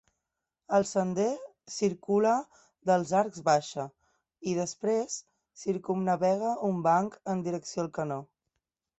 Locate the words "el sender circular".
0.75-2.31